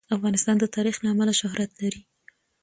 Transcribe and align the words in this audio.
افغانستان 0.15 0.55
د 0.59 0.65
تاریخ 0.75 0.95
له 1.01 1.07
امله 1.13 1.33
شهرت 1.41 1.71
لري. 1.81 2.01